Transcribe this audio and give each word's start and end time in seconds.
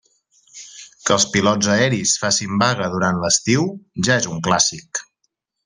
Que 1.09 1.13
els 1.15 1.25
pilots 1.35 1.69
aeris 1.73 2.15
facin 2.23 2.57
vaga 2.63 2.89
durant 2.95 3.21
l'estiu, 3.27 3.69
ja 4.09 4.19
és 4.25 4.29
un 4.35 4.43
clàssic. 4.51 5.05